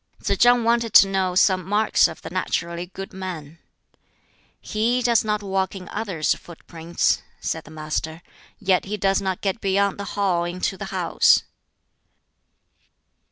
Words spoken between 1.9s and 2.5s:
of the